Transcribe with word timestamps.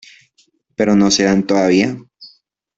Pero 0.75 0.95
no 0.95 1.11
se 1.11 1.25
dan 1.25 1.45
todavía! 1.45 1.95